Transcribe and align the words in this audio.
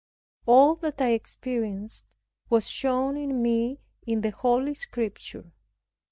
All 0.47 0.73
that 0.77 0.99
I 0.99 1.09
experienced 1.11 2.07
was 2.49 2.67
shown 2.67 3.39
me 3.43 3.81
in 4.07 4.21
the 4.21 4.31
Holy 4.31 4.73
Scripture. 4.73 5.51